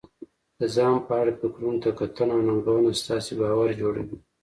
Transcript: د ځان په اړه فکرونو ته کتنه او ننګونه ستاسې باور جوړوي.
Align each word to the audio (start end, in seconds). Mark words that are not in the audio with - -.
د 0.59 0.61
ځان 0.75 0.95
په 1.07 1.13
اړه 1.21 1.31
فکرونو 1.41 1.79
ته 1.83 1.89
کتنه 1.99 2.33
او 2.35 2.41
ننګونه 2.47 2.89
ستاسې 3.01 3.31
باور 3.39 3.69
جوړوي. 3.81 4.15